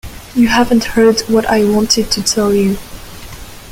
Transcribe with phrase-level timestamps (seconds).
[0.33, 2.79] You haven't heard what I wanted to tell you.